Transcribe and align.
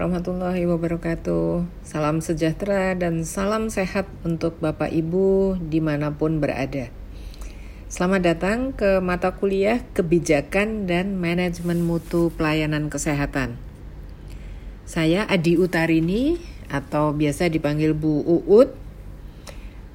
Warahmatullahi 0.00 0.64
wabarakatuh. 0.64 1.68
Salam 1.84 2.24
sejahtera 2.24 2.96
dan 2.96 3.20
salam 3.28 3.68
sehat 3.68 4.08
untuk 4.24 4.56
Bapak 4.56 4.88
Ibu 4.88 5.60
di 5.60 5.84
mana 5.84 6.16
pun 6.16 6.40
berada. 6.40 6.88
Selamat 7.84 8.32
datang 8.32 8.72
ke 8.72 9.04
mata 9.04 9.36
kuliah 9.36 9.84
Kebijakan 9.92 10.88
dan 10.88 11.20
Manajemen 11.20 11.84
Mutu 11.84 12.32
Pelayanan 12.32 12.88
Kesehatan. 12.88 13.60
Saya 14.88 15.28
Adi 15.28 15.60
Utarini 15.60 16.40
atau 16.72 17.12
biasa 17.12 17.52
dipanggil 17.52 17.92
Bu 17.92 18.24
Uut. 18.24 18.72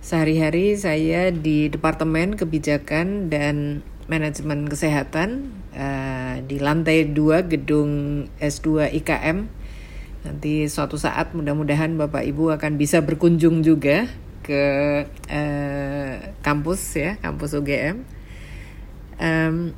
Sehari-hari 0.05 0.77
saya 0.77 1.34
di 1.34 1.66
Departemen 1.66 2.38
Kebijakan 2.38 3.34
dan 3.34 3.81
Manajemen 4.05 4.70
Kesehatan 4.70 5.49
uh, 5.73 6.45
di 6.45 6.62
lantai 6.62 7.09
2 7.09 7.49
gedung 7.49 7.90
S2 8.38 8.94
IKM. 9.02 9.65
Nanti 10.25 10.65
suatu 10.65 10.97
saat 10.97 11.38
mudah-mudahan 11.38 11.93
Bapak 11.93 12.25
Ibu 12.25 12.57
akan 12.57 12.81
bisa 12.81 13.05
berkunjung 13.05 13.61
juga 13.61 14.09
ke 14.41 14.65
uh, 15.29 16.13
kampus 16.41 16.81
ya, 16.98 17.11
kampus 17.21 17.53
UGM. 17.53 18.01
Um, 19.21 19.77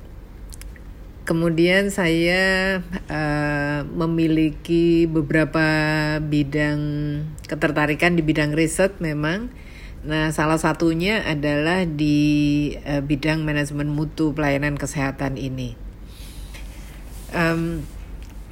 kemudian 1.27 1.91
saya 1.91 2.79
uh, 3.11 3.83
memiliki 3.83 5.03
beberapa 5.11 5.67
bidang 6.23 6.79
ketertarikan 7.45 8.15
di 8.15 8.23
bidang 8.23 8.55
riset 8.55 8.97
memang 9.03 9.51
Nah, 10.07 10.31
salah 10.31 10.55
satunya 10.55 11.19
adalah 11.25 11.83
di 11.83 12.71
uh, 12.87 13.03
bidang 13.03 13.43
manajemen 13.43 13.91
mutu 13.91 14.31
pelayanan 14.31 14.79
kesehatan 14.79 15.35
ini. 15.35 15.75
Um, 17.35 17.83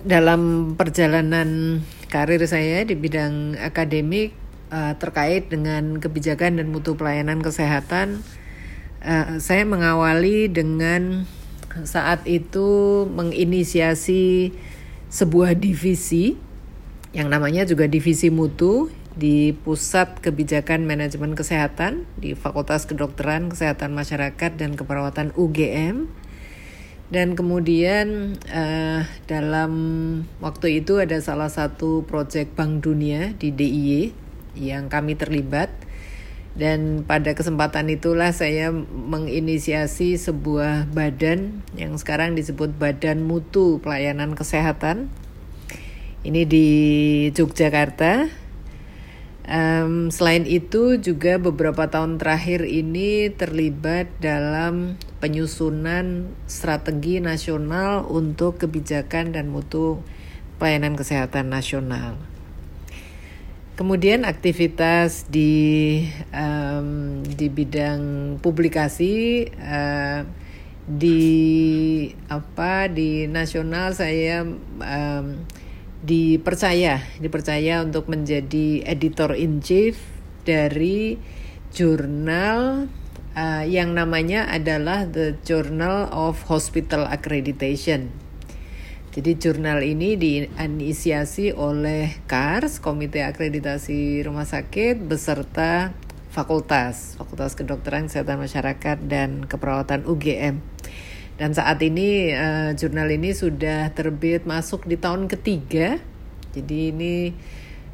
dalam 0.05 0.73
perjalanan 0.77 1.81
karir 2.13 2.39
saya 2.45 2.85
di 2.85 2.93
bidang 2.93 3.57
akademik 3.57 4.37
uh, 4.69 4.93
terkait 5.01 5.49
dengan 5.49 5.97
kebijakan 5.97 6.61
dan 6.61 6.69
mutu 6.69 6.93
pelayanan 6.93 7.41
kesehatan, 7.41 8.21
uh, 9.01 9.41
saya 9.41 9.65
mengawali 9.65 10.45
dengan 10.47 11.25
saat 11.83 12.23
itu 12.29 13.03
menginisiasi 13.11 14.53
sebuah 15.11 15.57
divisi 15.57 16.39
yang 17.11 17.27
namanya 17.27 17.65
juga 17.65 17.87
divisi 17.87 18.27
mutu 18.31 18.91
di 19.15 19.55
Pusat 19.55 20.19
Kebijakan 20.19 20.83
Manajemen 20.83 21.39
Kesehatan 21.39 22.03
di 22.19 22.35
Fakultas 22.35 22.83
Kedokteran 22.83 23.47
Kesehatan 23.47 23.95
Masyarakat 23.95 24.59
dan 24.59 24.75
Keperawatan 24.75 25.31
UGM. 25.39 26.11
Dan 27.15 27.39
kemudian 27.39 28.35
uh, 28.51 29.07
dalam 29.23 29.71
waktu 30.43 30.83
itu 30.83 30.99
ada 30.99 31.15
salah 31.23 31.47
satu 31.47 32.03
proyek 32.03 32.59
Bank 32.59 32.83
Dunia 32.83 33.31
di 33.39 33.55
DIY 33.55 34.11
yang 34.59 34.91
kami 34.91 35.15
terlibat. 35.15 35.71
Dan 36.59 37.07
pada 37.07 37.31
kesempatan 37.31 37.87
itulah 37.87 38.35
saya 38.35 38.75
menginisiasi 38.75 40.19
sebuah 40.19 40.91
badan 40.91 41.63
yang 41.79 41.95
sekarang 41.95 42.35
disebut 42.35 42.75
Badan 42.75 43.23
Mutu 43.23 43.79
Pelayanan 43.79 44.35
Kesehatan. 44.35 45.07
Ini 46.27 46.43
di 46.43 46.67
Yogyakarta 47.31 48.27
Um, 49.45 50.09
selain 50.09 50.49
itu 50.49 50.97
juga 50.97 51.37
beberapa 51.37 51.85
tahun 51.85 52.17
terakhir 52.17 52.65
ini 52.65 53.29
terlibat 53.29 54.09
dalam 54.17 54.97
penyusunan 55.21 56.33
strategi 56.49 57.21
nasional 57.21 58.09
untuk 58.09 58.57
kebijakan 58.57 59.37
dan 59.37 59.53
mutu 59.53 60.01
pelayanan 60.57 60.97
kesehatan 60.97 61.53
nasional. 61.53 62.17
Kemudian 63.77 64.25
aktivitas 64.25 65.29
di 65.29 66.01
um, 66.33 67.21
di 67.21 67.45
bidang 67.45 68.01
publikasi 68.41 69.45
uh, 69.61 70.25
di 70.89 71.21
apa 72.33 72.89
di 72.89 73.29
nasional 73.29 73.93
saya 73.93 74.41
um, 74.81 75.25
dipercaya 76.05 77.01
dipercaya 77.17 77.81
untuk 77.81 78.05
menjadi 78.05 78.85
editor 78.85 79.33
in 79.33 79.57
chief 79.57 79.97
dari 80.45 81.17
jurnal 81.73 82.85
uh, 83.33 83.65
yang 83.65 83.97
namanya 83.97 84.45
adalah 84.47 85.09
The 85.09 85.41
Journal 85.41 86.13
of 86.13 86.45
Hospital 86.45 87.09
Accreditation. 87.09 88.13
Jadi 89.15 89.31
jurnal 89.39 89.79
ini 89.81 90.19
diinisiasi 90.19 91.55
oleh 91.55 92.19
KARS, 92.27 92.83
Komite 92.83 93.23
Akreditasi 93.23 94.19
Rumah 94.21 94.43
Sakit 94.43 94.99
beserta 94.99 95.95
fakultas, 96.35 97.15
Fakultas 97.15 97.55
Kedokteran 97.55 98.11
Kesehatan 98.11 98.43
Masyarakat 98.43 98.97
dan 99.07 99.47
Keperawatan 99.47 100.03
UGM. 100.03 100.59
Dan 101.35 101.51
saat 101.51 101.83
ini 101.83 102.31
uh, 102.31 102.71
jurnal 102.79 103.11
ini 103.11 103.35
sudah 103.35 103.91
terbit 103.91 104.47
masuk 104.47 104.87
di 104.87 104.95
tahun 104.95 105.27
ketiga. 105.27 105.99
Jadi 106.55 106.95
ini 106.95 107.35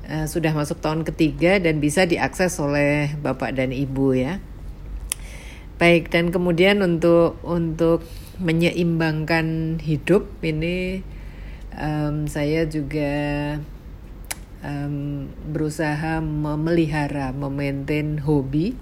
uh, 0.05 0.29
sudah 0.29 0.53
masuk 0.53 0.77
tahun 0.77 1.01
ketiga 1.01 1.57
dan 1.57 1.81
bisa 1.81 2.05
diakses 2.05 2.53
oleh 2.61 3.17
Bapak 3.17 3.57
dan 3.57 3.73
Ibu 3.73 4.13
ya. 4.13 4.37
Baik 5.81 6.13
dan 6.13 6.29
kemudian 6.29 6.85
untuk 6.85 7.41
untuk 7.41 8.05
menyeimbangkan 8.37 9.81
hidup 9.81 10.29
ini 10.45 11.01
um, 11.73 12.29
saya 12.29 12.69
juga 12.69 13.57
um, 14.61 15.25
berusaha 15.49 16.21
memelihara, 16.21 17.33
memaintain 17.33 18.21
hobi. 18.21 18.77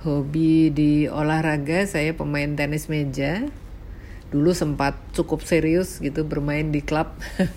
Hobi 0.00 0.72
di 0.72 1.12
olahraga 1.12 1.84
saya 1.84 2.16
pemain 2.16 2.56
tenis 2.56 2.88
meja 2.88 3.52
dulu 4.32 4.56
sempat 4.56 4.96
cukup 5.12 5.44
serius 5.44 6.00
gitu 6.00 6.24
bermain 6.24 6.72
di 6.72 6.80
klub 6.80 7.12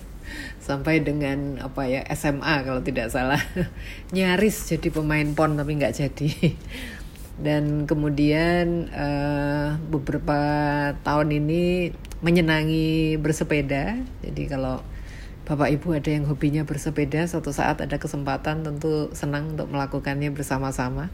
sampai 0.66 1.00
dengan 1.00 1.62
apa 1.62 1.88
ya 1.88 2.04
SMA 2.12 2.54
kalau 2.66 2.84
tidak 2.84 3.08
salah. 3.08 3.40
Nyaris 4.14 4.68
jadi 4.68 4.92
pemain 4.92 5.26
pon 5.32 5.56
tapi 5.56 5.80
nggak 5.80 5.96
jadi. 5.96 6.30
Dan 7.46 7.84
kemudian 7.84 8.88
uh, 8.92 9.76
beberapa 9.92 10.40
tahun 11.04 11.28
ini 11.36 11.92
menyenangi 12.24 13.20
bersepeda. 13.20 14.00
Jadi 14.24 14.42
kalau 14.48 14.80
Bapak 15.46 15.70
Ibu 15.70 15.94
ada 15.94 16.10
yang 16.10 16.26
hobinya 16.26 16.66
bersepeda 16.66 17.28
suatu 17.30 17.54
saat 17.54 17.78
ada 17.78 18.02
kesempatan 18.02 18.66
tentu 18.66 19.14
senang 19.14 19.54
untuk 19.54 19.70
melakukannya 19.70 20.34
bersama-sama. 20.34 21.12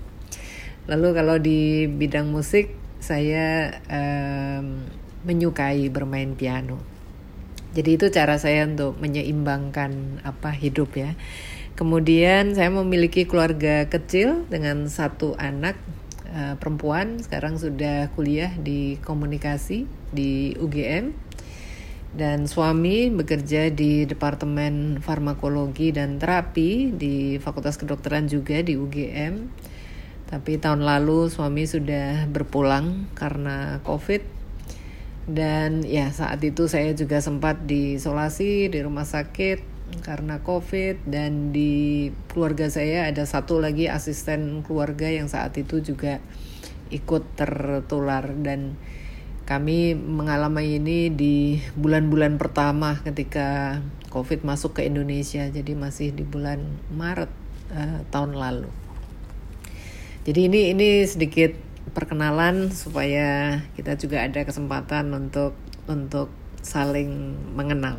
Lalu 0.88 1.08
kalau 1.12 1.36
di 1.36 1.84
bidang 1.90 2.32
musik 2.32 2.72
saya 3.02 3.76
um, 3.90 4.86
menyukai 5.22 5.88
bermain 5.88 6.34
piano. 6.34 6.78
Jadi 7.72 7.96
itu 7.96 8.06
cara 8.12 8.36
saya 8.36 8.68
untuk 8.68 9.00
menyeimbangkan 9.00 10.20
apa 10.28 10.52
hidup 10.52 10.92
ya. 10.92 11.16
Kemudian 11.72 12.52
saya 12.52 12.68
memiliki 12.68 13.24
keluarga 13.24 13.88
kecil 13.88 14.44
dengan 14.52 14.92
satu 14.92 15.32
anak 15.40 15.80
uh, 16.28 16.60
perempuan 16.60 17.24
sekarang 17.24 17.56
sudah 17.56 18.12
kuliah 18.12 18.52
di 18.60 19.00
komunikasi 19.00 19.88
di 20.12 20.52
UGM 20.60 21.16
dan 22.12 22.44
suami 22.44 23.08
bekerja 23.08 23.72
di 23.72 24.04
Departemen 24.04 25.00
Farmakologi 25.00 25.96
dan 25.96 26.20
Terapi 26.20 26.92
di 26.92 27.40
Fakultas 27.40 27.80
Kedokteran 27.80 28.28
juga 28.28 28.60
di 28.60 28.76
UGM. 28.76 29.48
Tapi 30.28 30.60
tahun 30.60 30.84
lalu 30.84 31.32
suami 31.32 31.64
sudah 31.64 32.28
berpulang 32.28 33.08
karena 33.16 33.80
COVID 33.84 34.41
dan 35.22 35.86
ya 35.86 36.10
saat 36.10 36.42
itu 36.42 36.66
saya 36.66 36.90
juga 36.98 37.22
sempat 37.22 37.62
diisolasi 37.70 38.66
di 38.74 38.78
rumah 38.82 39.06
sakit 39.06 39.62
karena 40.02 40.42
COVID. 40.42 41.06
Dan 41.06 41.54
di 41.54 42.10
keluarga 42.32 42.66
saya 42.66 43.06
ada 43.06 43.22
satu 43.22 43.62
lagi 43.62 43.86
asisten 43.86 44.66
keluarga 44.66 45.06
yang 45.06 45.30
saat 45.30 45.54
itu 45.54 45.78
juga 45.78 46.18
ikut 46.90 47.22
tertular. 47.38 48.34
Dan 48.34 48.74
kami 49.46 49.94
mengalami 49.94 50.82
ini 50.82 51.10
di 51.12 51.62
bulan-bulan 51.78 52.38
pertama 52.42 52.98
ketika 53.06 53.78
COVID 54.10 54.42
masuk 54.42 54.82
ke 54.82 54.90
Indonesia. 54.90 55.46
Jadi 55.46 55.78
masih 55.78 56.10
di 56.10 56.26
bulan 56.26 56.66
Maret 56.90 57.30
uh, 57.70 58.02
tahun 58.10 58.34
lalu. 58.34 58.70
Jadi 60.22 60.50
ini 60.50 60.70
ini 60.74 61.02
sedikit 61.06 61.71
perkenalan 61.90 62.70
supaya 62.70 63.60
kita 63.74 63.98
juga 63.98 64.22
ada 64.22 64.46
kesempatan 64.46 65.10
untuk 65.10 65.58
untuk 65.90 66.30
saling 66.62 67.34
mengenal. 67.58 67.98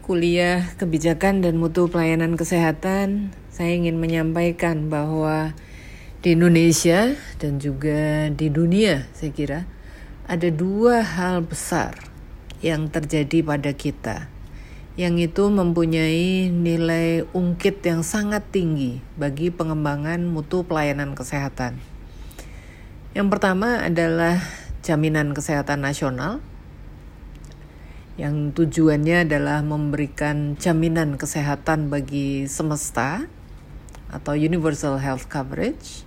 Kuliah 0.00 0.72
kebijakan 0.80 1.44
dan 1.44 1.60
mutu 1.60 1.84
pelayanan 1.84 2.32
kesehatan, 2.32 3.28
saya 3.52 3.76
ingin 3.76 4.00
menyampaikan 4.00 4.88
bahwa 4.88 5.52
di 6.24 6.32
Indonesia 6.32 7.12
dan 7.36 7.60
juga 7.60 8.32
di 8.32 8.48
dunia, 8.48 9.04
saya 9.12 9.28
kira 9.36 9.60
ada 10.24 10.48
dua 10.48 11.04
hal 11.04 11.44
besar 11.44 11.92
yang 12.64 12.88
terjadi 12.88 13.44
pada 13.44 13.76
kita, 13.76 14.32
yang 14.96 15.20
itu 15.20 15.44
mempunyai 15.44 16.48
nilai 16.48 17.28
ungkit 17.36 17.84
yang 17.84 18.00
sangat 18.00 18.48
tinggi 18.48 19.04
bagi 19.20 19.52
pengembangan 19.52 20.24
mutu 20.24 20.64
pelayanan 20.64 21.12
kesehatan. 21.12 21.76
Yang 23.12 23.28
pertama 23.28 23.84
adalah 23.84 24.40
jaminan 24.80 25.36
kesehatan 25.36 25.84
nasional 25.84 26.40
yang 28.20 28.52
tujuannya 28.52 29.24
adalah 29.24 29.64
memberikan 29.64 30.60
jaminan 30.60 31.16
kesehatan 31.16 31.88
bagi 31.88 32.44
semesta 32.44 33.24
atau 34.12 34.36
universal 34.36 35.00
health 35.00 35.32
coverage. 35.32 36.04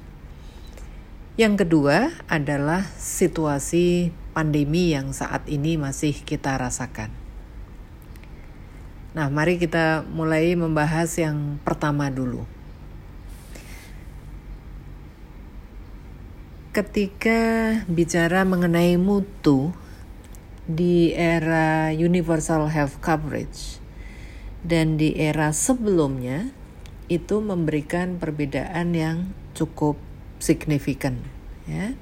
Yang 1.36 1.66
kedua 1.66 2.14
adalah 2.30 2.86
situasi 2.96 4.14
pandemi 4.38 4.94
yang 4.94 5.12
saat 5.12 5.50
ini 5.50 5.76
masih 5.82 6.14
kita 6.14 6.56
rasakan. 6.56 7.10
Nah, 9.18 9.32
mari 9.32 9.58
kita 9.58 10.06
mulai 10.06 10.54
membahas 10.54 11.10
yang 11.18 11.58
pertama 11.66 12.14
dulu. 12.14 12.46
Ketika 16.76 17.72
bicara 17.88 18.44
mengenai 18.44 19.00
mutu, 19.00 19.72
di 20.66 21.14
era 21.14 21.94
universal 21.94 22.74
health 22.74 22.98
coverage 22.98 23.78
dan 24.66 24.98
di 24.98 25.14
era 25.14 25.54
sebelumnya 25.54 26.50
itu 27.06 27.38
memberikan 27.38 28.18
perbedaan 28.18 28.98
yang 28.98 29.18
cukup 29.54 29.94
signifikan 30.42 31.22
ya. 31.70 31.94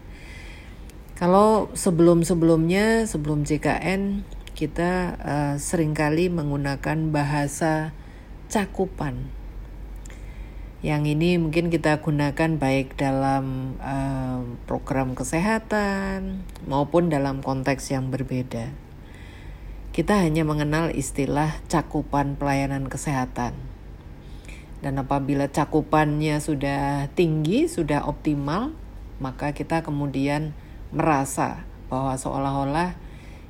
Kalau 1.13 1.69
sebelum-sebelumnya 1.77 3.05
sebelum 3.05 3.45
JKN 3.45 4.25
kita 4.55 5.19
uh, 5.19 5.55
sering 5.59 5.93
kali 5.93 6.31
menggunakan 6.31 7.11
bahasa 7.11 7.91
cakupan 8.47 9.29
yang 10.83 11.07
ini 11.07 11.39
mungkin 11.39 11.71
kita 11.71 12.03
gunakan 12.03 12.59
baik 12.59 12.99
dalam 12.99 13.79
uh, 13.79 14.43
program 14.67 15.15
kesehatan 15.15 16.43
maupun 16.67 17.07
dalam 17.07 17.39
konteks 17.39 17.87
yang 17.95 18.11
berbeda. 18.11 18.67
Kita 19.95 20.19
hanya 20.19 20.43
mengenal 20.43 20.91
istilah 20.91 21.55
cakupan 21.71 22.35
pelayanan 22.35 22.91
kesehatan. 22.91 23.55
Dan 24.83 24.99
apabila 24.99 25.47
cakupannya 25.47 26.43
sudah 26.43 27.07
tinggi, 27.15 27.71
sudah 27.71 28.03
optimal, 28.03 28.75
maka 29.23 29.55
kita 29.55 29.87
kemudian 29.87 30.51
merasa 30.91 31.63
bahwa 31.87 32.19
seolah-olah 32.19 32.99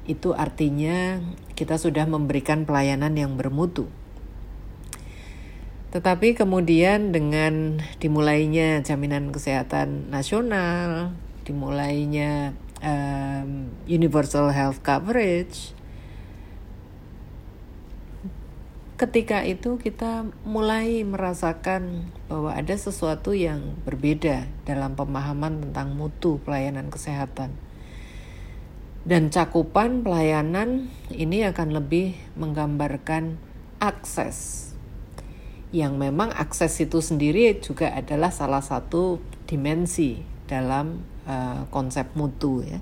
itu 0.06 0.38
artinya 0.38 1.18
kita 1.58 1.82
sudah 1.82 2.06
memberikan 2.06 2.70
pelayanan 2.70 3.18
yang 3.18 3.34
bermutu. 3.34 3.90
Tetapi 5.94 6.34
kemudian 6.34 7.14
dengan 7.14 7.78
dimulainya 8.02 8.82
jaminan 8.82 9.30
kesehatan 9.30 10.10
nasional, 10.10 11.14
dimulainya 11.46 12.58
um, 12.82 13.70
universal 13.86 14.50
health 14.50 14.82
coverage, 14.82 15.78
ketika 18.98 19.46
itu 19.46 19.78
kita 19.78 20.34
mulai 20.42 21.06
merasakan 21.06 22.10
bahwa 22.26 22.58
ada 22.58 22.74
sesuatu 22.74 23.38
yang 23.38 23.78
berbeda 23.86 24.50
dalam 24.66 24.98
pemahaman 24.98 25.62
tentang 25.62 25.94
mutu 25.94 26.42
pelayanan 26.42 26.90
kesehatan. 26.90 27.54
Dan 29.06 29.30
cakupan 29.30 30.02
pelayanan 30.02 30.90
ini 31.14 31.46
akan 31.46 31.70
lebih 31.70 32.18
menggambarkan 32.34 33.38
akses 33.78 34.73
yang 35.74 35.98
memang 35.98 36.30
akses 36.30 36.78
itu 36.86 37.02
sendiri 37.02 37.58
juga 37.58 37.90
adalah 37.98 38.30
salah 38.30 38.62
satu 38.62 39.18
dimensi 39.50 40.22
dalam 40.46 41.02
uh, 41.26 41.66
konsep 41.74 42.14
mutu 42.14 42.62
ya. 42.62 42.78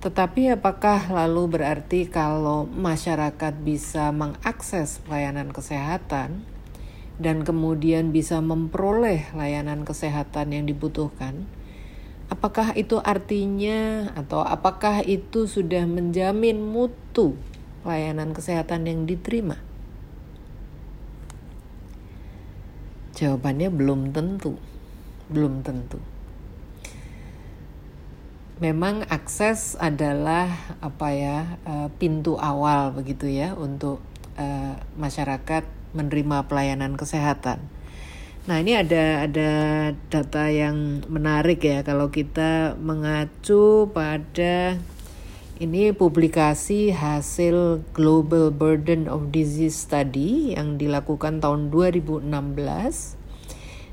Tetapi 0.00 0.56
apakah 0.56 1.12
lalu 1.12 1.60
berarti 1.60 2.08
kalau 2.08 2.64
masyarakat 2.64 3.52
bisa 3.60 4.08
mengakses 4.08 5.04
pelayanan 5.04 5.52
kesehatan 5.52 6.48
dan 7.20 7.44
kemudian 7.44 8.08
bisa 8.08 8.40
memperoleh 8.40 9.28
layanan 9.36 9.84
kesehatan 9.84 10.56
yang 10.56 10.64
dibutuhkan, 10.64 11.44
apakah 12.32 12.72
itu 12.72 12.96
artinya 13.04 14.08
atau 14.16 14.40
apakah 14.40 15.04
itu 15.04 15.44
sudah 15.44 15.84
menjamin 15.84 16.64
mutu 16.64 17.36
layanan 17.84 18.32
kesehatan 18.32 18.88
yang 18.88 19.04
diterima? 19.04 19.60
Jawabannya 23.20 23.68
belum 23.68 24.16
tentu. 24.16 24.56
Belum 25.28 25.60
tentu. 25.60 26.00
Memang 28.64 29.04
akses 29.12 29.76
adalah 29.76 30.48
apa 30.80 31.08
ya 31.12 31.60
eh, 31.68 31.88
pintu 32.00 32.40
awal 32.40 32.92
begitu 32.96 33.24
ya 33.24 33.56
untuk 33.56 34.04
uh, 34.36 34.76
masyarakat 35.00 35.64
menerima 35.96 36.48
pelayanan 36.48 36.96
kesehatan. 36.96 37.60
Nah 38.48 38.56
ini 38.56 38.72
ada 38.72 39.28
ada 39.28 39.50
data 40.08 40.44
yang 40.48 41.04
menarik 41.12 41.60
ya 41.60 41.84
kalau 41.84 42.08
kita 42.08 42.74
mengacu 42.80 43.92
pada 43.92 44.80
ini 45.60 45.92
publikasi 45.92 46.88
hasil 46.88 47.84
Global 47.92 48.48
Burden 48.48 49.12
of 49.12 49.28
Disease 49.28 49.76
Study 49.76 50.56
yang 50.56 50.80
dilakukan 50.80 51.44
tahun 51.44 51.68
2016 51.68 52.24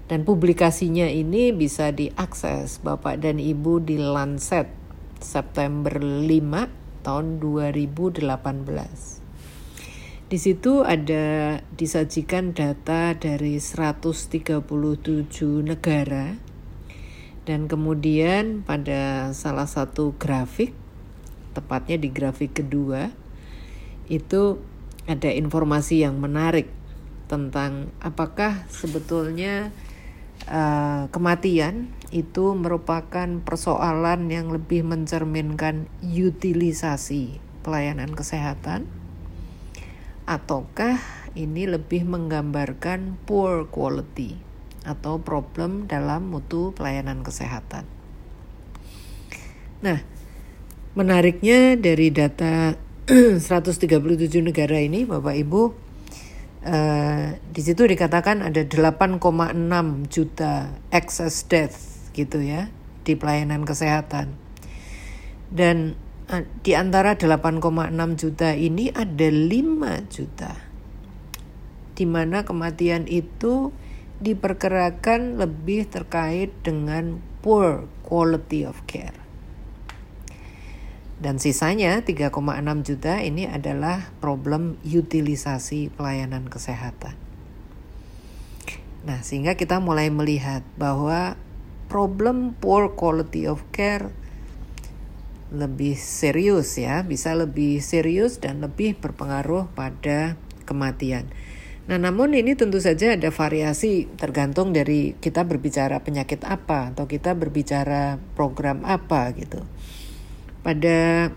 dan 0.07 0.24
publikasinya 0.24 1.12
ini 1.12 1.51
bisa 1.51 1.91
diakses 1.91 2.79
Bapak 2.79 3.19
dan 3.19 3.43
Ibu 3.43 3.83
di 3.83 4.00
Lancet 4.00 4.71
September 5.19 6.00
5 6.00 7.03
tahun 7.03 7.43
2018. 7.43 10.31
Di 10.31 10.39
situ 10.39 10.88
ada 10.88 11.59
disajikan 11.75 12.55
data 12.55 13.12
dari 13.12 13.59
137 13.59 14.39
negara 15.67 16.31
dan 17.43 17.67
kemudian 17.67 18.63
pada 18.63 19.36
salah 19.36 19.67
satu 19.67 20.15
grafik 20.15 20.87
tepatnya 21.57 21.97
di 21.97 22.13
grafik 22.13 22.61
kedua, 22.61 23.09
itu 24.05 24.61
ada 25.09 25.33
informasi 25.33 26.05
yang 26.05 26.21
menarik 26.21 26.69
tentang 27.25 27.89
apakah 27.99 28.69
sebetulnya 28.69 29.73
uh, 30.47 31.09
kematian 31.09 31.91
itu 32.13 32.55
merupakan 32.55 33.27
persoalan 33.43 34.31
yang 34.31 34.47
lebih 34.53 34.85
mencerminkan 34.87 35.91
utilisasi 35.99 37.43
pelayanan 37.65 38.15
kesehatan 38.15 38.87
ataukah 40.23 40.99
ini 41.35 41.67
lebih 41.67 42.07
menggambarkan 42.07 43.19
poor 43.27 43.67
quality 43.67 44.39
atau 44.87 45.19
problem 45.19 45.83
dalam 45.87 46.31
mutu 46.31 46.71
pelayanan 46.71 47.23
kesehatan. 47.23 47.83
Nah, 49.83 49.99
Menariknya 50.97 51.77
dari 51.77 52.09
data 52.09 52.73
137 53.05 54.01
negara 54.41 54.81
ini 54.81 55.05
Bapak 55.05 55.35
Ibu 55.37 55.61
uh, 56.65 57.27
di 57.37 57.61
situ 57.61 57.85
dikatakan 57.85 58.41
ada 58.41 58.65
8,6 58.65 59.21
juta 60.09 60.73
excess 60.89 61.45
death 61.45 62.09
gitu 62.17 62.41
ya 62.41 62.73
di 63.05 63.13
pelayanan 63.13 63.61
kesehatan. 63.61 64.41
Dan 65.53 65.93
uh, 66.33 66.41
di 66.65 66.73
antara 66.73 67.13
8,6 67.13 67.61
juta 68.17 68.57
ini 68.57 68.89
ada 68.89 69.29
5 69.29 69.53
juta 70.09 70.51
di 71.93 72.09
mana 72.09 72.41
kematian 72.41 73.05
itu 73.05 73.69
diperkirakan 74.17 75.37
lebih 75.37 75.93
terkait 75.93 76.49
dengan 76.65 77.21
poor 77.45 77.85
quality 78.01 78.65
of 78.65 78.81
care. 78.89 79.26
Dan 81.17 81.41
sisanya 81.41 82.05
3,6 82.05 82.29
juta 82.86 83.25
ini 83.25 83.50
adalah 83.50 84.13
problem 84.21 84.77
utilisasi 84.86 85.89
pelayanan 85.89 86.45
kesehatan. 86.45 87.17
Nah, 89.01 89.25
sehingga 89.25 89.57
kita 89.57 89.81
mulai 89.81 90.13
melihat 90.13 90.62
bahwa 90.77 91.33
problem 91.89 92.53
poor 92.59 92.93
quality 92.93 93.50
of 93.50 93.65
care 93.74 94.13
lebih 95.50 95.95
serius 95.95 96.75
ya, 96.75 97.01
bisa 97.07 97.31
lebih 97.33 97.79
serius 97.79 98.38
dan 98.38 98.59
lebih 98.59 99.00
berpengaruh 99.00 99.71
pada 99.74 100.36
kematian. 100.67 101.25
Nah, 101.88 101.95
namun 101.95 102.36
ini 102.36 102.51
tentu 102.59 102.83
saja 102.83 103.15
ada 103.15 103.31
variasi 103.31 104.12
tergantung 104.19 104.75
dari 104.75 105.15
kita 105.24 105.47
berbicara 105.47 106.03
penyakit 106.03 106.43
apa 106.43 106.91
atau 106.91 107.07
kita 107.07 107.31
berbicara 107.31 108.19
program 108.36 108.83
apa 108.83 109.31
gitu. 109.39 109.63
Pada 110.67 111.31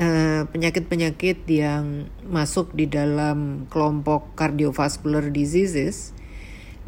eh, 0.00 0.42
penyakit-penyakit 0.48 1.44
yang 1.52 2.08
masuk 2.24 2.72
di 2.72 2.88
dalam 2.88 3.68
kelompok 3.68 4.32
cardiovascular 4.40 5.28
diseases, 5.28 6.16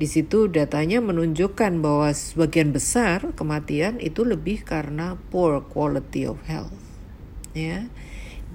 di 0.00 0.08
situ 0.08 0.48
datanya 0.48 1.04
menunjukkan 1.04 1.84
bahwa 1.84 2.08
sebagian 2.16 2.72
besar 2.72 3.36
kematian 3.36 4.00
itu 4.00 4.24
lebih 4.24 4.64
karena 4.64 5.20
poor 5.28 5.60
quality 5.60 6.24
of 6.24 6.40
health, 6.48 6.80
ya, 7.52 7.92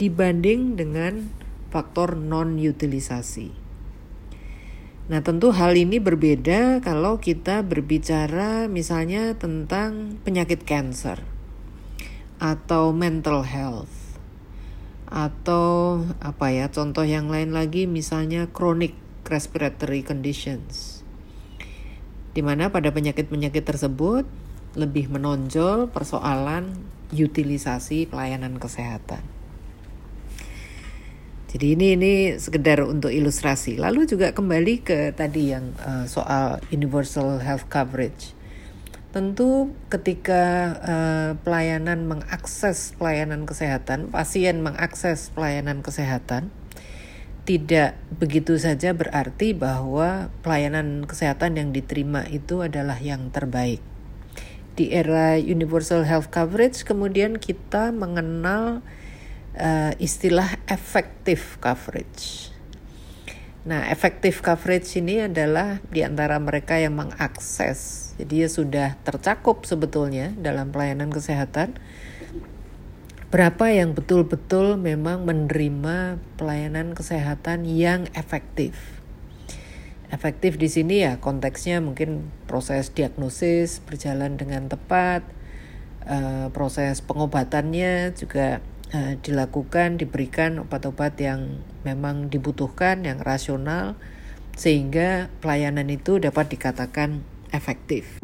dibanding 0.01 0.74
dengan 0.74 1.29
faktor 1.69 2.17
non 2.17 2.57
utilisasi. 2.57 3.53
Nah, 5.13 5.21
tentu 5.21 5.53
hal 5.53 5.77
ini 5.77 6.01
berbeda 6.01 6.81
kalau 6.81 7.21
kita 7.21 7.62
berbicara 7.62 8.65
misalnya 8.65 9.38
tentang 9.38 10.17
penyakit 10.25 10.65
cancer 10.65 11.34
atau 12.39 12.91
mental 12.91 13.43
health 13.43 14.05
atau 15.05 16.01
apa 16.17 16.49
ya, 16.49 16.67
contoh 16.73 17.05
yang 17.05 17.29
lain 17.29 17.53
lagi 17.53 17.85
misalnya 17.85 18.49
chronic 18.49 18.97
respiratory 19.29 20.01
conditions. 20.01 21.05
Di 22.35 22.41
mana 22.43 22.73
pada 22.73 22.91
penyakit-penyakit 22.91 23.63
tersebut 23.63 24.25
lebih 24.75 25.07
menonjol 25.07 25.87
persoalan 25.87 26.75
utilisasi 27.15 28.11
pelayanan 28.11 28.59
kesehatan. 28.59 29.23
Jadi 31.55 31.79
ini 31.79 31.95
ini 31.95 32.13
sekedar 32.35 32.83
untuk 32.83 33.15
ilustrasi. 33.15 33.79
Lalu 33.79 34.11
juga 34.11 34.35
kembali 34.35 34.83
ke 34.83 35.15
tadi 35.15 35.55
yang 35.55 35.71
uh, 35.79 36.03
soal 36.03 36.59
universal 36.75 37.39
health 37.39 37.71
coverage. 37.71 38.35
Tentu 39.15 39.72
ketika 39.88 40.75
uh, 40.84 41.31
pelayanan 41.39 42.03
mengakses 42.03 42.91
pelayanan 43.00 43.48
kesehatan, 43.48 44.12
pasien 44.12 44.60
mengakses 44.60 45.31
pelayanan 45.31 45.79
kesehatan, 45.79 46.51
tidak 47.48 47.95
begitu 48.19 48.60
saja 48.60 48.91
berarti 48.91 49.55
bahwa 49.55 50.36
pelayanan 50.43 51.07
kesehatan 51.07 51.55
yang 51.55 51.72
diterima 51.72 52.27
itu 52.27 52.60
adalah 52.60 53.00
yang 53.00 53.31
terbaik. 53.31 53.79
Di 54.75 54.91
era 54.91 55.39
universal 55.39 56.03
health 56.03 56.27
coverage 56.27 56.84
kemudian 56.84 57.39
kita 57.39 57.95
mengenal 57.95 58.84
uh, 59.55 59.95
istilah 59.95 60.60
effective 60.67 61.55
coverage. 61.63 62.54
Nah, 63.65 63.89
effective 63.89 64.45
coverage 64.45 64.93
ini 65.01 65.25
adalah 65.25 65.81
di 65.89 66.05
antara 66.05 66.38
mereka 66.38 66.77
yang 66.77 66.93
mengakses. 67.01 68.13
Jadi 68.22 68.45
ya 68.45 68.50
sudah 68.50 68.93
tercakup 69.01 69.65
sebetulnya 69.65 70.29
dalam 70.38 70.69
pelayanan 70.69 71.10
kesehatan. 71.10 71.74
Berapa 73.34 73.74
yang 73.74 73.98
betul-betul 73.98 74.77
memang 74.77 75.25
menerima 75.25 76.22
pelayanan 76.38 76.93
kesehatan 76.93 77.65
yang 77.65 78.05
efektif. 78.13 79.01
Efektif 80.13 80.62
di 80.62 80.69
sini 80.69 81.01
ya 81.01 81.17
konteksnya 81.17 81.81
mungkin 81.81 82.29
proses 82.45 82.93
diagnosis 82.93 83.81
berjalan 83.81 84.38
dengan 84.38 84.69
tepat, 84.69 85.25
uh, 86.05 86.53
proses 86.53 87.01
pengobatannya 87.01 88.13
juga 88.13 88.62
uh, 88.95 89.19
dilakukan 89.19 89.99
diberikan 89.99 90.63
obat-obat 90.63 91.19
yang 91.19 91.59
memang 91.83 92.31
dibutuhkan 92.31 93.03
yang 93.03 93.19
rasional 93.19 93.99
sehingga 94.55 95.27
pelayanan 95.43 95.91
itu 95.91 96.15
dapat 96.23 96.55
dikatakan 96.55 97.27
efektif. 97.51 98.23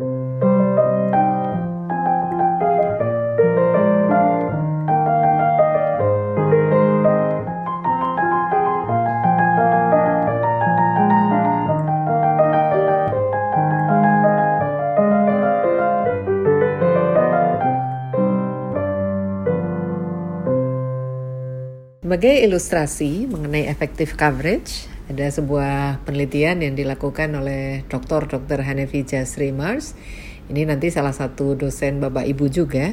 Sebagai 22.12 22.44
ilustrasi 22.44 23.24
mengenai 23.32 23.72
effective 23.72 24.20
coverage, 24.20 24.84
ada 25.08 25.32
sebuah 25.32 26.04
penelitian 26.04 26.60
yang 26.60 26.76
dilakukan 26.76 27.32
oleh 27.40 27.88
Dr. 27.88 28.28
Dr. 28.28 28.68
Hanefi 28.68 29.08
Jasri 29.08 29.56
Mars. 29.56 29.96
Ini 30.52 30.68
nanti 30.68 30.92
salah 30.92 31.16
satu 31.16 31.56
dosen 31.56 32.04
Bapak 32.04 32.28
Ibu 32.28 32.52
juga. 32.52 32.92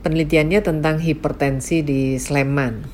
Penelitiannya 0.00 0.64
tentang 0.64 0.96
hipertensi 0.96 1.84
di 1.84 2.16
Sleman. 2.16 2.88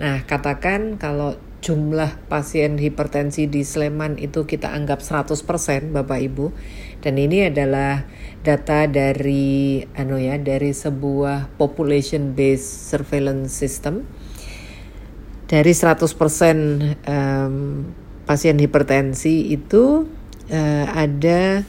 Nah, 0.00 0.24
katakan 0.24 0.96
kalau 0.96 1.36
jumlah 1.60 2.16
pasien 2.32 2.80
hipertensi 2.80 3.52
di 3.52 3.60
Sleman 3.60 4.16
itu 4.16 4.48
kita 4.48 4.72
anggap 4.72 5.04
100% 5.04 5.92
Bapak 5.92 6.32
Ibu. 6.32 6.56
Dan 7.04 7.20
ini 7.20 7.44
adalah 7.44 8.08
data 8.40 8.88
dari 8.88 9.84
ano 10.00 10.16
ya, 10.16 10.40
dari 10.40 10.72
sebuah 10.72 11.60
population 11.60 12.32
based 12.32 12.88
surveillance 12.88 13.52
system 13.52 14.15
dari 15.46 15.72
100% 15.72 16.02
um, 17.06 17.54
pasien 18.26 18.58
hipertensi 18.58 19.54
itu 19.54 20.10
uh, 20.50 20.86
ada 20.90 21.62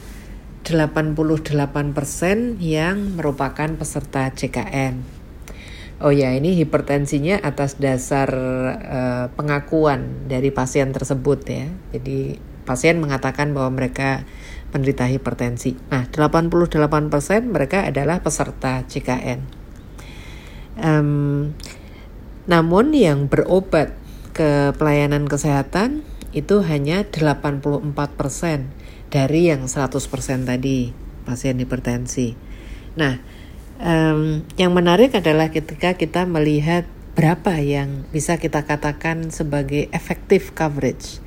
88% 0.65 2.59
yang 2.59 3.15
merupakan 3.15 3.69
peserta 3.77 4.33
CKN. 4.33 5.17
Oh 5.97 6.13
ya, 6.13 6.29
ini 6.37 6.53
hipertensinya 6.53 7.41
atas 7.41 7.81
dasar 7.81 8.29
uh, 8.77 9.25
pengakuan 9.33 10.29
dari 10.29 10.53
pasien 10.53 10.93
tersebut 10.93 11.39
ya. 11.47 11.65
Jadi 11.95 12.37
pasien 12.67 13.01
mengatakan 13.01 13.55
bahwa 13.55 13.73
mereka 13.73 14.27
penderita 14.69 15.07
hipertensi. 15.07 15.73
Nah, 15.89 16.05
88% 16.11 16.51
mereka 17.49 17.87
adalah 17.87 18.21
peserta 18.21 18.83
CKN. 18.85 19.39
Um, 20.77 21.55
namun 22.47 22.95
yang 22.95 23.27
berobat 23.27 23.91
ke 24.31 24.71
pelayanan 24.79 25.27
kesehatan 25.27 26.07
itu 26.31 26.63
hanya 26.63 27.03
84% 27.03 27.83
dari 29.11 29.41
yang 29.51 29.67
100% 29.67 30.47
tadi 30.47 30.91
pasien 31.27 31.59
hipertensi. 31.59 32.39
Nah, 32.95 33.19
um, 33.83 34.47
yang 34.55 34.71
menarik 34.71 35.11
adalah 35.15 35.51
ketika 35.51 35.99
kita 35.99 36.23
melihat 36.23 36.87
berapa 37.17 37.57
yang 37.59 38.05
bisa 38.13 38.37
kita 38.37 38.63
katakan 38.63 39.33
sebagai 39.33 39.89
effective 39.91 40.53
coverage. 40.53 41.19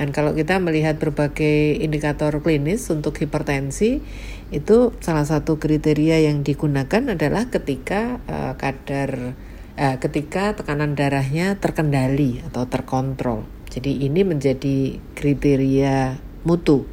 Dan 0.00 0.16
kalau 0.16 0.32
kita 0.32 0.56
melihat 0.56 0.96
berbagai 0.96 1.76
indikator 1.76 2.32
klinis 2.40 2.88
untuk 2.88 3.20
hipertensi, 3.20 4.00
itu 4.48 4.96
salah 5.04 5.28
satu 5.28 5.60
kriteria 5.60 6.24
yang 6.24 6.40
digunakan 6.40 7.12
adalah 7.12 7.52
ketika 7.52 8.16
uh, 8.24 8.56
kadar 8.56 9.36
uh, 9.76 9.96
ketika 10.00 10.56
tekanan 10.56 10.96
darahnya 10.98 11.58
terkendali 11.58 12.42
atau 12.50 12.66
terkontrol. 12.66 13.46
Jadi 13.70 14.02
ini 14.06 14.26
menjadi 14.26 14.98
kriteria 15.14 16.18
mutu. 16.42 16.88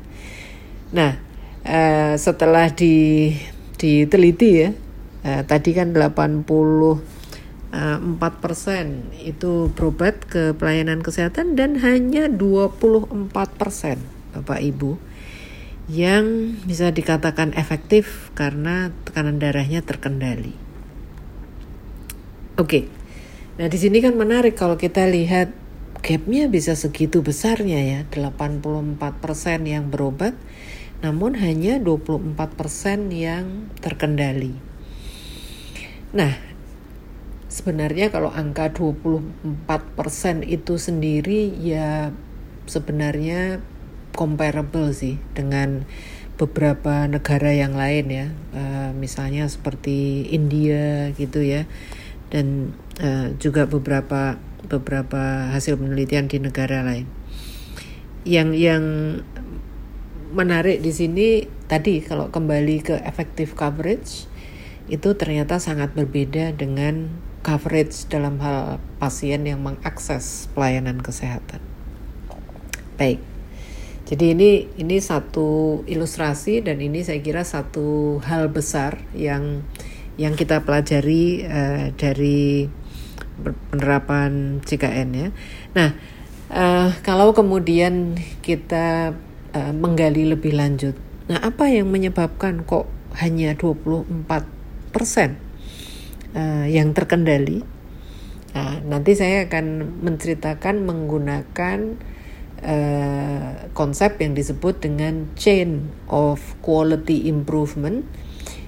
Nah, 0.93 1.17
uh, 1.65 2.13
setelah 2.19 2.69
di 2.73 3.33
diteliti 3.77 4.49
ya, 4.61 4.69
uh, 5.25 5.41
tadi 5.45 5.71
kan 5.73 5.93
80 5.93 7.17
4% 7.67 8.23
itu 9.27 9.69
berobat 9.75 10.23
ke 10.23 10.55
pelayanan 10.55 11.03
kesehatan 11.03 11.59
dan 11.59 11.75
hanya 11.83 12.31
24% 12.31 13.27
Bapak 14.33 14.59
Ibu 14.63 14.95
yang 15.87 16.55
bisa 16.67 16.91
dikatakan 16.91 17.55
efektif 17.55 18.31
karena 18.35 18.91
tekanan 19.07 19.39
darahnya 19.39 19.79
terkendali. 19.83 20.66
Oke. 22.57 22.89
Nah, 23.61 23.69
di 23.69 23.77
sini 23.77 24.01
kan 24.01 24.17
menarik 24.17 24.57
kalau 24.57 24.81
kita 24.81 25.05
lihat 25.05 25.53
gapnya 26.01 26.49
bisa 26.49 26.73
segitu 26.73 27.21
besarnya 27.21 27.77
ya, 27.85 27.99
84% 28.09 28.97
yang 29.69 29.93
berobat, 29.93 30.33
namun 31.05 31.37
hanya 31.37 31.77
24% 31.77 33.13
yang 33.13 33.69
terkendali. 33.77 34.57
Nah, 36.17 36.33
sebenarnya 37.45 38.09
kalau 38.09 38.33
angka 38.33 38.73
24% 38.73 40.41
itu 40.41 40.81
sendiri 40.81 41.53
ya 41.61 42.09
sebenarnya 42.65 43.61
comparable 44.17 44.97
sih 44.97 45.21
dengan 45.37 45.85
beberapa 46.41 47.05
negara 47.05 47.53
yang 47.53 47.77
lain 47.77 48.05
ya, 48.09 48.27
uh, 48.57 48.89
misalnya 48.97 49.45
seperti 49.45 50.25
India 50.33 51.13
gitu 51.13 51.45
ya 51.45 51.69
dan 52.33 52.75
uh, 52.99 53.31
juga 53.39 53.65
beberapa 53.67 54.35
beberapa 54.67 55.53
hasil 55.53 55.79
penelitian 55.79 56.27
di 56.27 56.43
negara 56.43 56.83
lain. 56.83 57.07
Yang 58.27 58.49
yang 58.59 58.83
menarik 60.35 60.83
di 60.83 60.91
sini 60.91 61.27
tadi 61.71 62.03
kalau 62.03 62.27
kembali 62.27 62.83
ke 62.83 62.95
effective 63.07 63.55
coverage 63.55 64.27
itu 64.87 65.15
ternyata 65.15 65.59
sangat 65.59 65.95
berbeda 65.95 66.55
dengan 66.55 67.11
coverage 67.43 68.07
dalam 68.11 68.39
hal 68.43 68.79
pasien 68.99 69.47
yang 69.47 69.63
mengakses 69.63 70.51
pelayanan 70.51 70.99
kesehatan. 70.99 71.63
Baik. 72.99 73.23
Jadi 74.07 74.31
ini 74.31 74.51
ini 74.79 75.03
satu 75.03 75.83
ilustrasi 75.83 76.63
dan 76.63 76.79
ini 76.79 77.03
saya 77.03 77.19
kira 77.19 77.43
satu 77.43 78.19
hal 78.23 78.47
besar 78.47 79.03
yang 79.11 79.67
yang 80.17 80.33
kita 80.33 80.65
pelajari 80.65 81.45
uh, 81.45 81.93
dari 81.93 82.65
penerapan 83.69 84.59
CKN 84.65 85.09
ya. 85.13 85.29
Nah, 85.77 85.89
uh, 86.49 86.89
kalau 87.05 87.37
kemudian 87.37 88.17
kita 88.41 89.13
uh, 89.53 89.73
menggali 89.77 90.25
lebih 90.25 90.57
lanjut, 90.57 90.97
nah 91.29 91.37
apa 91.45 91.69
yang 91.69 91.87
menyebabkan 91.93 92.65
kok 92.65 92.89
hanya 93.21 93.53
24 93.53 94.25
persen 94.89 95.37
uh, 96.33 96.65
yang 96.65 96.97
terkendali? 96.97 97.61
Nah, 98.57 98.81
nanti 98.81 99.13
saya 99.13 99.45
akan 99.45 100.01
menceritakan 100.01 100.81
menggunakan 100.81 101.77
uh, 102.65 103.69
konsep 103.77 104.17
yang 104.17 104.33
disebut 104.33 104.81
dengan 104.81 105.29
chain 105.37 105.93
of 106.09 106.41
quality 106.65 107.29
improvement 107.29 108.01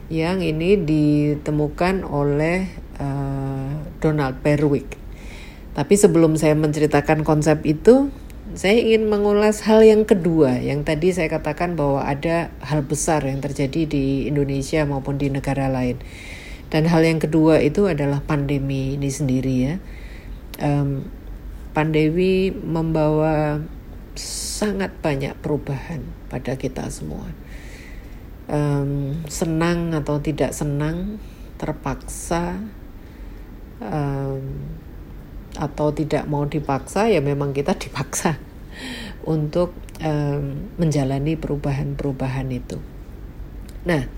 yang 0.10 0.42
ini 0.42 0.74
ditemukan 0.74 2.01
oleh 2.01 2.66
uh, 2.98 3.78
Donald 4.01 4.42
Berwick. 4.42 4.98
Tapi 5.78 5.94
sebelum 5.96 6.36
saya 6.36 6.58
menceritakan 6.58 7.22
konsep 7.22 7.62
itu, 7.63 8.10
saya 8.58 8.82
ingin 8.82 9.06
mengulas 9.06 9.62
hal 9.70 9.86
yang 9.86 10.10
kedua 10.10 10.58
yang 10.58 10.82
tadi 10.82 11.13
saya 11.13 11.30
katakan 11.30 11.78
bahwa 11.78 12.01
ada 12.01 12.50
hal 12.66 12.82
besar 12.82 13.22
yang 13.22 13.38
terjadi 13.46 13.86
di 13.86 14.25
Indonesia 14.25 14.82
maupun 14.89 15.22
di 15.22 15.30
negara 15.30 15.70
lain. 15.70 16.01
Dan 16.74 16.89
hal 16.89 17.06
yang 17.06 17.22
kedua 17.22 17.62
itu 17.62 17.86
adalah 17.86 18.22
pandemi 18.25 18.98
ini 18.98 19.10
sendiri 19.10 19.56
ya. 19.62 19.75
Um, 20.58 21.06
pandemi 21.78 22.50
membawa 22.50 23.62
sangat 24.18 24.92
banyak 25.00 25.38
perubahan 25.39 26.01
pada 26.34 26.58
kita 26.58 26.89
semua. 26.89 27.30
Um, 28.50 29.22
senang 29.29 29.94
atau 29.94 30.18
tidak 30.18 30.58
senang, 30.58 31.22
terpaksa 31.62 32.58
um, 33.77 34.41
atau 35.53 35.94
tidak 35.94 36.25
mau 36.25 36.50
dipaksa, 36.50 37.13
ya 37.13 37.22
memang 37.22 37.53
kita 37.53 37.77
dipaksa 37.84 38.41
untuk 39.22 39.77
um, 40.01 40.74
menjalani 40.82 41.38
perubahan-perubahan 41.38 42.50
itu. 42.50 42.82
Nah, 43.86 44.10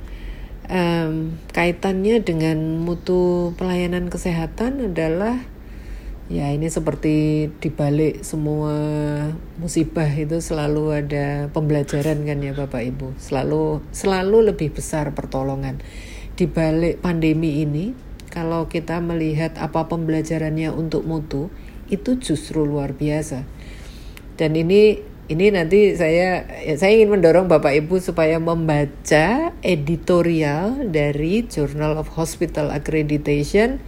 um, 0.71 1.35
kaitannya 1.51 2.23
dengan 2.23 2.79
mutu 2.79 3.51
pelayanan 3.59 4.07
kesehatan 4.07 4.93
adalah 4.93 5.43
Ya 6.31 6.47
ini 6.47 6.71
seperti 6.71 7.51
dibalik 7.59 8.23
semua 8.23 8.71
musibah 9.59 10.07
itu 10.07 10.39
selalu 10.39 11.03
ada 11.03 11.51
pembelajaran 11.51 12.23
kan 12.23 12.39
ya 12.39 12.55
Bapak 12.55 12.87
Ibu. 12.87 13.19
Selalu 13.19 13.83
selalu 13.91 14.55
lebih 14.55 14.71
besar 14.71 15.11
pertolongan. 15.11 15.83
Di 16.39 16.47
balik 16.47 17.03
pandemi 17.03 17.67
ini 17.67 17.91
kalau 18.31 18.71
kita 18.71 19.03
melihat 19.03 19.59
apa 19.59 19.91
pembelajarannya 19.91 20.71
untuk 20.71 21.03
mutu 21.03 21.51
itu 21.91 22.15
justru 22.23 22.63
luar 22.63 22.95
biasa. 22.95 23.43
Dan 24.39 24.55
ini 24.55 25.03
ini 25.27 25.51
nanti 25.51 25.99
saya 25.99 26.47
ya 26.63 26.79
saya 26.79 26.95
ingin 26.95 27.11
mendorong 27.11 27.51
Bapak 27.51 27.75
Ibu 27.75 27.99
supaya 27.99 28.39
membaca 28.39 29.51
editorial 29.59 30.95
dari 30.95 31.43
Journal 31.43 31.99
of 31.99 32.07
Hospital 32.15 32.71
Accreditation 32.71 33.83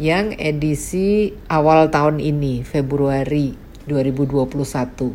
yang 0.00 0.34
edisi 0.34 1.38
awal 1.46 1.90
tahun 1.90 2.18
ini, 2.18 2.66
Februari 2.66 3.54
2021. 3.86 5.14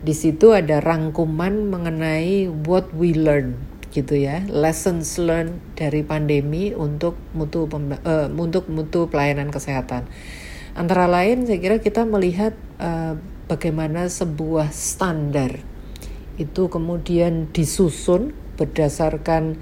Di 0.00 0.14
situ 0.16 0.52
ada 0.56 0.80
rangkuman 0.80 1.68
mengenai 1.68 2.48
what 2.48 2.92
we 2.96 3.12
learn 3.16 3.56
gitu 3.90 4.14
ya, 4.16 4.46
lessons 4.46 5.18
learned 5.18 5.58
dari 5.74 6.06
pandemi 6.06 6.70
untuk 6.72 7.18
mutu 7.34 7.66
uh, 7.66 8.28
untuk 8.30 8.70
mutu 8.70 9.10
pelayanan 9.10 9.50
kesehatan. 9.50 10.06
Antara 10.78 11.10
lain 11.10 11.44
saya 11.44 11.58
kira 11.58 11.82
kita 11.82 12.06
melihat 12.06 12.54
uh, 12.78 13.18
bagaimana 13.50 14.06
sebuah 14.06 14.70
standar 14.70 15.58
itu 16.38 16.70
kemudian 16.70 17.50
disusun 17.50 18.32
berdasarkan 18.56 19.58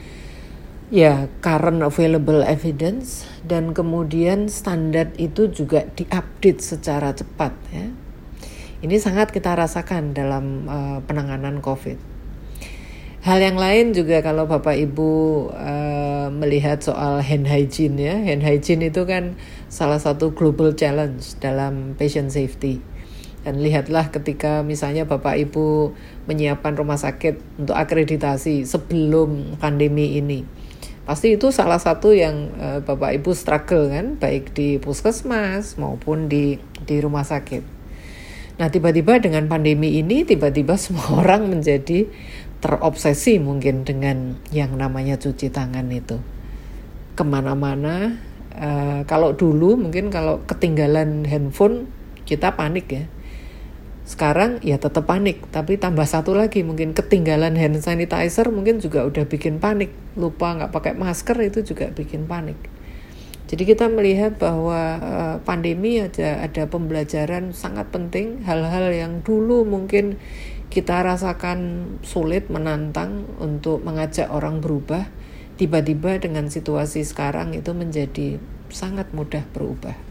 ya 0.89 1.29
current 1.45 1.85
available 1.85 2.41
evidence 2.41 3.29
dan 3.45 3.77
kemudian 3.77 4.49
standar 4.49 5.13
itu 5.21 5.53
juga 5.53 5.85
diupdate 5.93 6.65
secara 6.65 7.13
cepat 7.13 7.53
ya. 7.73 7.87
Ini 8.79 8.97
sangat 9.03 9.35
kita 9.35 9.59
rasakan 9.59 10.15
dalam 10.15 10.71
uh, 10.71 10.99
penanganan 11.03 11.59
COVID. 11.59 11.99
Hal 13.27 13.43
yang 13.43 13.59
lain 13.59 13.91
juga 13.91 14.23
kalau 14.23 14.47
Bapak 14.47 14.79
Ibu 14.79 15.11
uh, 15.51 16.31
melihat 16.31 16.79
soal 16.79 17.19
hand 17.19 17.51
hygiene 17.51 17.99
ya, 17.99 18.15
hand 18.15 18.47
hygiene 18.47 18.89
itu 18.95 19.03
kan 19.03 19.35
salah 19.67 19.99
satu 19.99 20.31
global 20.31 20.79
challenge 20.79 21.35
dalam 21.43 21.99
patient 21.99 22.31
safety. 22.31 22.79
Dan 23.43 23.59
lihatlah 23.59 24.15
ketika 24.15 24.63
misalnya 24.63 25.11
Bapak 25.11 25.35
Ibu 25.35 25.93
menyiapkan 26.31 26.79
rumah 26.79 27.03
sakit 27.03 27.59
untuk 27.59 27.75
akreditasi 27.75 28.63
sebelum 28.63 29.59
pandemi 29.59 30.23
ini 30.23 30.58
pasti 31.09 31.41
itu 31.41 31.49
salah 31.49 31.81
satu 31.81 32.13
yang 32.13 32.53
uh, 32.61 32.85
Bapak 32.85 33.17
Ibu 33.17 33.33
struggle 33.33 33.89
kan 33.89 34.21
baik 34.21 34.53
di 34.53 34.77
puskesmas 34.77 35.81
maupun 35.81 36.29
di 36.29 36.61
di 36.85 37.01
rumah 37.01 37.25
sakit. 37.25 37.65
Nah 38.61 38.69
tiba-tiba 38.69 39.17
dengan 39.17 39.49
pandemi 39.49 39.97
ini 39.97 40.29
tiba-tiba 40.29 40.77
semua 40.85 41.25
orang 41.25 41.49
menjadi 41.49 42.05
terobsesi 42.61 43.41
mungkin 43.41 43.89
dengan 43.89 44.37
yang 44.53 44.77
namanya 44.77 45.17
cuci 45.17 45.49
tangan 45.49 45.89
itu 45.89 46.21
ke 47.17 47.25
mana-mana. 47.25 48.21
Uh, 48.53 49.01
kalau 49.09 49.33
dulu 49.33 49.81
mungkin 49.81 50.13
kalau 50.13 50.45
ketinggalan 50.45 51.25
handphone 51.25 51.89
kita 52.29 52.53
panik 52.53 52.85
ya 52.93 53.05
sekarang 54.09 54.65
ya 54.65 54.81
tetap 54.81 55.05
panik, 55.05 55.45
tapi 55.53 55.77
tambah 55.77 56.09
satu 56.09 56.33
lagi 56.33 56.65
mungkin 56.65 56.97
ketinggalan 56.97 57.61
hand 57.61 57.77
sanitizer 57.85 58.49
mungkin 58.49 58.81
juga 58.81 59.05
udah 59.05 59.29
bikin 59.29 59.61
panik. 59.61 59.93
Lupa 60.17 60.57
nggak 60.57 60.73
pakai 60.73 60.97
masker 60.97 61.37
itu 61.45 61.61
juga 61.61 61.93
bikin 61.93 62.25
panik. 62.25 62.57
Jadi 63.53 63.69
kita 63.69 63.93
melihat 63.93 64.41
bahwa 64.41 64.81
uh, 64.97 65.37
pandemi 65.45 66.01
ada 66.01 66.41
ada 66.41 66.65
pembelajaran 66.65 67.53
sangat 67.53 67.93
penting 67.93 68.49
hal-hal 68.49 68.89
yang 68.97 69.21
dulu 69.21 69.69
mungkin 69.69 70.17
kita 70.73 71.05
rasakan 71.05 71.93
sulit 72.01 72.49
menantang 72.49 73.29
untuk 73.37 73.85
mengajak 73.85 74.33
orang 74.33 74.65
berubah 74.65 75.05
tiba-tiba 75.61 76.17
dengan 76.17 76.49
situasi 76.49 77.05
sekarang 77.05 77.53
itu 77.53 77.77
menjadi 77.77 78.41
sangat 78.73 79.13
mudah 79.13 79.45
berubah. 79.53 80.08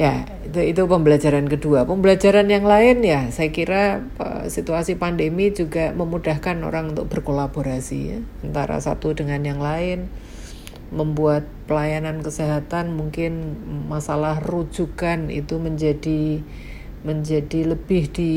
Ya, 0.00 0.24
itu 0.48 0.64
itu 0.64 0.82
pembelajaran 0.88 1.44
kedua. 1.44 1.84
Pembelajaran 1.84 2.48
yang 2.48 2.64
lain 2.64 3.04
ya, 3.04 3.28
saya 3.28 3.52
kira 3.52 4.00
situasi 4.48 4.96
pandemi 4.96 5.52
juga 5.52 5.92
memudahkan 5.92 6.56
orang 6.64 6.96
untuk 6.96 7.12
berkolaborasi 7.12 7.98
ya, 8.00 8.18
antara 8.40 8.80
satu 8.80 9.12
dengan 9.12 9.44
yang 9.44 9.60
lain, 9.60 10.08
membuat 10.88 11.44
pelayanan 11.68 12.24
kesehatan 12.24 12.96
mungkin 12.96 13.60
masalah 13.92 14.40
rujukan 14.40 15.28
itu 15.28 15.60
menjadi 15.60 16.40
menjadi 17.04 17.76
lebih 17.76 18.08
di 18.08 18.32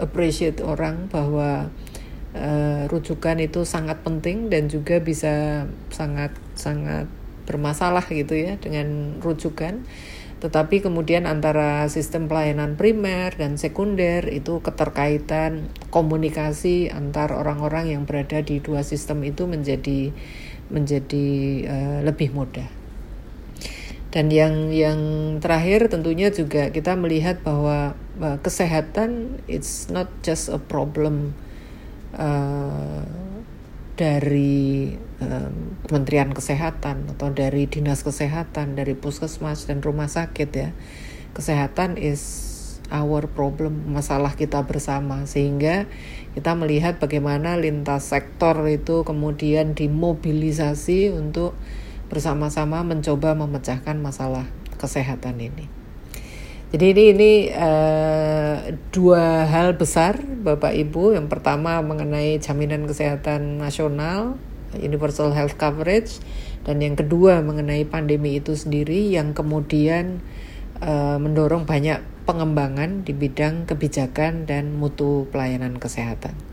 appreciate 0.00 0.64
orang 0.64 1.12
bahwa 1.12 1.68
uh, 2.32 2.88
rujukan 2.88 3.36
itu 3.36 3.68
sangat 3.68 4.00
penting 4.00 4.48
dan 4.48 4.72
juga 4.72 4.96
bisa 4.96 5.64
sangat 5.92 6.32
sangat 6.56 7.04
bermasalah 7.44 8.04
gitu 8.08 8.32
ya 8.32 8.56
dengan 8.56 9.20
rujukan 9.20 9.84
tetapi 10.42 10.82
kemudian 10.82 11.30
antara 11.30 11.86
sistem 11.86 12.26
pelayanan 12.26 12.74
primer 12.74 13.30
dan 13.38 13.54
sekunder 13.54 14.26
itu 14.26 14.58
keterkaitan 14.58 15.70
komunikasi 15.94 16.90
antar 16.90 17.30
orang-orang 17.30 17.94
yang 17.94 18.02
berada 18.02 18.42
di 18.42 18.58
dua 18.58 18.82
sistem 18.82 19.22
itu 19.22 19.46
menjadi 19.46 20.10
menjadi 20.66 21.28
uh, 21.70 22.00
lebih 22.02 22.34
mudah. 22.34 22.66
Dan 24.10 24.34
yang 24.34 24.74
yang 24.74 24.98
terakhir 25.38 25.86
tentunya 25.86 26.34
juga 26.34 26.74
kita 26.74 26.98
melihat 26.98 27.38
bahwa 27.46 27.94
uh, 28.18 28.38
kesehatan 28.42 29.38
it's 29.46 29.94
not 29.94 30.10
just 30.26 30.50
a 30.50 30.58
problem 30.58 31.38
uh, 32.18 33.06
dari 33.96 34.96
um, 35.20 35.76
Kementerian 35.84 36.32
Kesehatan 36.32 37.12
atau 37.16 37.28
dari 37.32 37.68
Dinas 37.68 38.00
Kesehatan, 38.00 38.74
dari 38.78 38.96
Puskesmas 38.96 39.68
dan 39.68 39.84
rumah 39.84 40.08
sakit 40.08 40.50
ya. 40.52 40.70
kesehatan 41.32 41.96
is 41.96 42.20
our 42.92 43.24
problem, 43.24 43.88
masalah 43.88 44.36
kita 44.36 44.60
bersama 44.68 45.24
sehingga 45.24 45.88
kita 46.36 46.52
melihat 46.52 47.00
bagaimana 47.00 47.56
lintas 47.56 48.12
sektor 48.12 48.56
itu 48.68 49.00
kemudian 49.04 49.72
dimobilisasi 49.72 51.08
untuk 51.16 51.56
bersama-sama 52.12 52.84
mencoba 52.84 53.32
memecahkan 53.32 53.96
masalah 53.96 54.44
kesehatan 54.76 55.40
ini. 55.40 55.81
Jadi 56.72 56.96
ini 56.96 57.04
ini 57.12 57.32
uh, 57.52 58.72
dua 58.96 59.44
hal 59.44 59.76
besar 59.76 60.16
Bapak 60.24 60.72
Ibu. 60.72 61.12
Yang 61.12 61.28
pertama 61.28 61.84
mengenai 61.84 62.40
jaminan 62.40 62.88
kesehatan 62.88 63.60
nasional, 63.60 64.40
universal 64.80 65.36
health 65.36 65.60
coverage, 65.60 66.16
dan 66.64 66.80
yang 66.80 66.96
kedua 66.96 67.44
mengenai 67.44 67.84
pandemi 67.84 68.40
itu 68.40 68.56
sendiri 68.56 69.12
yang 69.12 69.36
kemudian 69.36 70.24
uh, 70.80 71.20
mendorong 71.20 71.68
banyak 71.68 72.00
pengembangan 72.24 73.04
di 73.04 73.12
bidang 73.12 73.68
kebijakan 73.68 74.48
dan 74.48 74.72
mutu 74.72 75.28
pelayanan 75.28 75.76
kesehatan. 75.76 76.51